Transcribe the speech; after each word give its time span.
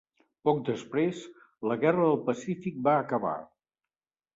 Poc 0.47 0.63
després, 0.69 1.21
la 1.73 1.79
guerra 1.85 2.11
del 2.11 2.21
Pacífic 2.33 2.85
va 2.91 3.01
acabar. 3.07 3.41